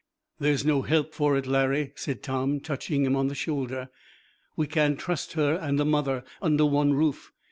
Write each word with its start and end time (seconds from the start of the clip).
'There's 0.39 0.65
no 0.65 0.81
help 0.81 1.13
for 1.13 1.37
it, 1.37 1.45
Larry,' 1.45 1.91
said 1.93 2.23
Tom, 2.23 2.59
touching 2.59 3.05
him 3.05 3.15
on 3.15 3.27
the 3.27 3.35
shoulder. 3.35 3.89
'We 4.55 4.65
can't 4.65 4.99
trust 4.99 5.33
her 5.33 5.53
and 5.53 5.77
the 5.77 5.85
mother 5.85 6.23
under 6.41 6.65
one 6.65 6.93
roof. 6.93 7.31